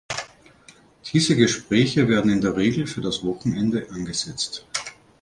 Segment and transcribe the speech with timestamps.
[1.13, 4.65] Diese Gespräche werden in der Regel für das Wochenende angesetzt.